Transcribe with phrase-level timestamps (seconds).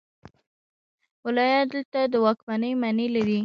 [1.25, 3.39] ولایت دلته د واکمنۍ معنی لري.